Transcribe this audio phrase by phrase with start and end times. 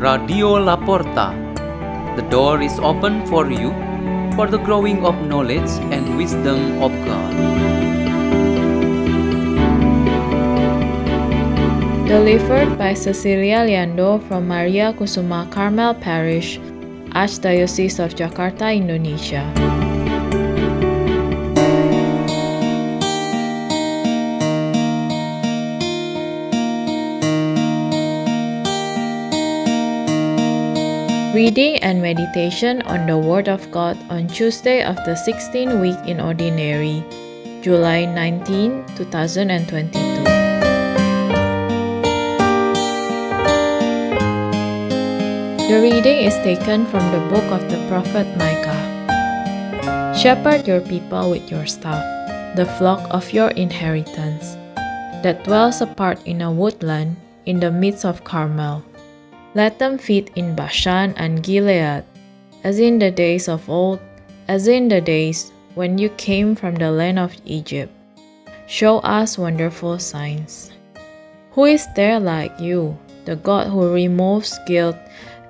[0.00, 1.36] Radio Laporta.
[2.16, 3.68] The door is open for you
[4.32, 7.32] for the growing of knowledge and wisdom of God.
[12.08, 16.56] Delivered by Cecilia Liando from Maria Kusuma Carmel Parish,
[17.12, 19.44] Archdiocese of Jakarta, Indonesia.
[31.30, 36.18] Reading and meditation on the Word of God on Tuesday of the 16th week in
[36.18, 37.06] Ordinary,
[37.62, 39.94] July 19, 2022.
[45.70, 48.82] The reading is taken from the book of the prophet Micah.
[50.18, 52.02] Shepherd your people with your staff,
[52.58, 54.58] the flock of your inheritance,
[55.22, 57.14] that dwells apart in a woodland
[57.46, 58.82] in the midst of Carmel.
[59.54, 62.04] Let them feed in Bashan and Gilead,
[62.62, 63.98] as in the days of old,
[64.46, 67.90] as in the days when you came from the land of Egypt.
[68.66, 70.70] Show us wonderful signs.
[71.52, 74.96] Who is there like you, the God who removes guilt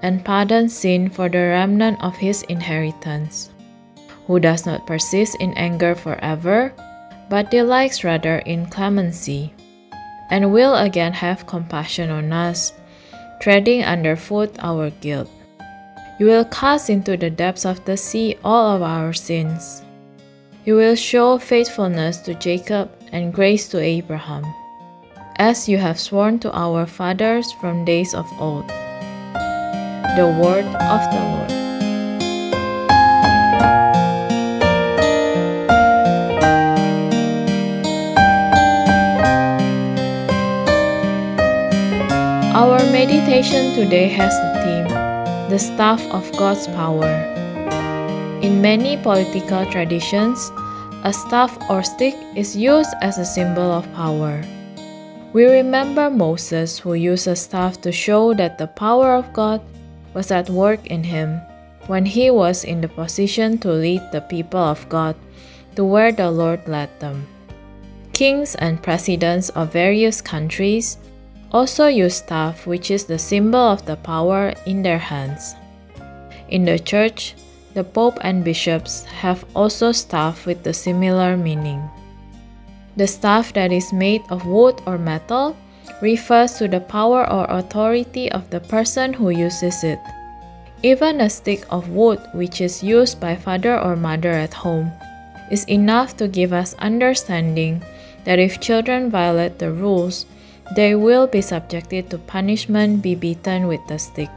[0.01, 3.51] and pardons sin for the remnant of his inheritance?
[4.27, 6.73] Who does not persist in anger forever,
[7.29, 9.53] but delights rather in clemency,
[10.31, 12.73] and will again have compassion on us
[13.41, 15.29] treading underfoot our guilt.
[16.19, 19.83] You will cast into the depths of the sea all of our sins.
[20.67, 24.45] You will show faithfulness to Jacob and grace to Abraham,
[25.37, 28.69] as you have sworn to our fathers from days of old.
[30.17, 31.60] The word of the Lord.
[42.61, 44.93] Our meditation today has the theme
[45.49, 47.09] The Staff of God's Power.
[48.45, 50.53] In many political traditions,
[51.03, 54.45] a staff or stick is used as a symbol of power.
[55.33, 59.63] We remember Moses, who used a staff to show that the power of God
[60.13, 61.41] was at work in him
[61.87, 65.17] when he was in the position to lead the people of God
[65.77, 67.25] to where the Lord led them.
[68.13, 70.99] Kings and presidents of various countries
[71.53, 75.55] also use staff, which is the symbol of the power in their hands.
[76.49, 77.35] In the church,
[77.75, 81.89] the pope and bishops have also staff with a similar meaning.
[82.97, 85.57] The staff that is made of wood or metal
[86.03, 90.01] refers to the power or authority of the person who uses it.
[90.83, 94.91] Even a stick of wood, which is used by father or mother at home,
[95.51, 97.83] is enough to give us understanding
[98.25, 100.27] that if children violate the rules,
[100.75, 104.31] they will be subjected to punishment, be beaten with the stick.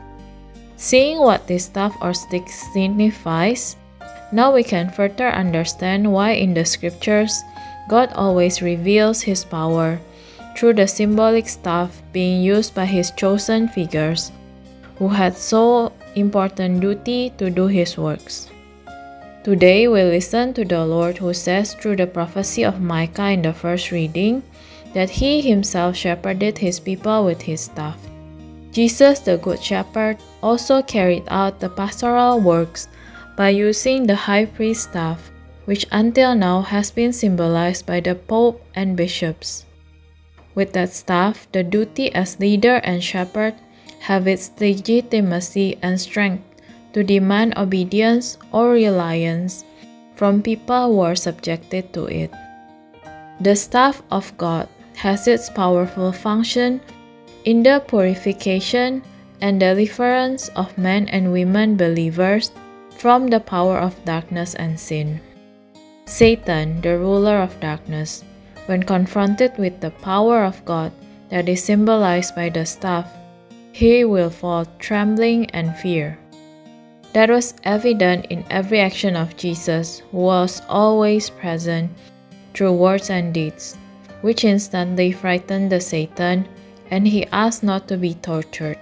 [0.78, 3.76] Seeing what this staff or stick signifies,
[4.32, 7.42] now we can further understand why in the scriptures
[7.88, 10.00] God always reveals His power
[10.58, 14.32] through the symbolic staff being used by His chosen figures
[14.98, 18.50] who had so important duty to do His works.
[19.44, 23.54] Today we listen to the Lord who says through the prophecy of Micah in the
[23.54, 24.42] first reading
[24.94, 27.98] that he himself shepherded his people with his staff.
[28.72, 32.88] Jesus, the Good Shepherd, also carried out the pastoral works
[33.36, 35.32] by using the high priest staff,
[35.66, 39.66] which until now has been symbolized by the Pope and bishops.
[40.56, 43.56] With that staff, the duty as leader and shepherd
[44.02, 46.44] have its legitimacy and strength
[46.94, 49.66] to demand obedience or reliance
[50.16, 52.32] from people who are subjected to it.
[53.40, 56.80] The staff of God has its powerful function
[57.46, 59.04] in the purification
[59.42, 62.52] and deliverance of men and women believers
[62.98, 65.20] from the power of darkness and sin.
[66.06, 68.24] Satan, the ruler of darkness,
[68.66, 70.92] when confronted with the power of God
[71.30, 73.12] that is symbolized by the staff,
[73.72, 76.18] he will fall trembling and fear.
[77.14, 81.92] That was evident in every action of Jesus, who was always present
[82.54, 83.78] through words and deeds
[84.24, 86.48] which instantly frightened the Satan,
[86.90, 88.80] and he asked not to be tortured.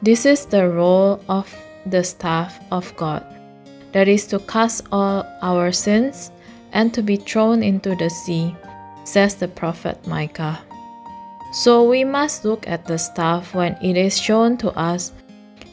[0.00, 3.22] This is the role of the staff of God,
[3.92, 6.32] that is to cast all our sins
[6.72, 8.56] and to be thrown into the sea,
[9.04, 10.58] says the prophet Micah.
[11.52, 15.12] So we must look at the staff when it is shown to us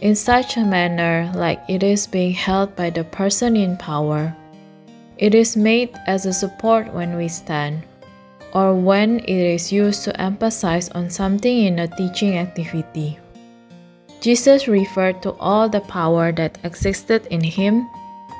[0.01, 4.35] in such a manner like it is being held by the person in power.
[5.17, 7.83] It is made as a support when we stand
[8.53, 13.19] or when it is used to emphasize on something in a teaching activity.
[14.21, 17.89] Jesus referred to all the power that existed in him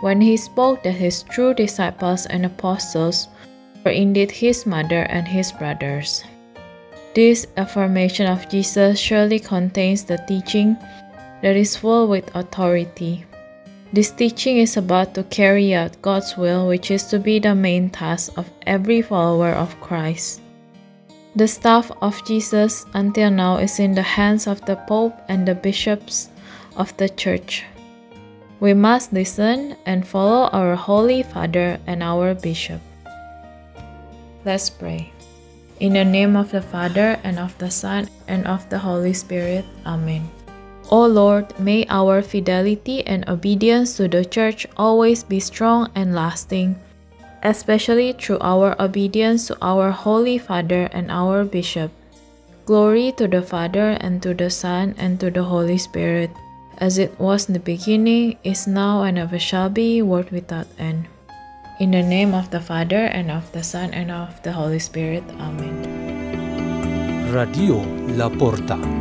[0.02, 3.28] when he spoke that his true disciples and apostles
[3.84, 6.24] were indeed his mother and his brothers.
[7.14, 10.78] This affirmation of Jesus surely contains the teaching
[11.42, 13.26] that is full with authority.
[13.94, 17.90] This teaching is about to carry out God's will, which is to be the main
[17.90, 20.40] task of every follower of Christ.
[21.36, 25.56] The staff of Jesus until now is in the hands of the Pope and the
[25.56, 26.30] bishops
[26.78, 27.66] of the Church.
[28.62, 32.80] We must listen and follow our Holy Father and our Bishop.
[34.46, 35.12] Let's pray.
[35.82, 39.66] In the name of the Father, and of the Son, and of the Holy Spirit.
[39.86, 40.30] Amen.
[40.90, 46.76] O Lord, may our fidelity and obedience to the Church always be strong and lasting,
[47.44, 51.92] especially through our obedience to our Holy Father and our Bishop.
[52.66, 56.30] Glory to the Father, and to the Son, and to the Holy Spirit,
[56.78, 61.08] as it was in the beginning, is now, and ever shall be, world without end.
[61.80, 65.24] In the name of the Father, and of the Son, and of the Holy Spirit.
[65.40, 65.82] Amen.
[67.34, 67.82] Radio
[68.14, 69.01] La Porta.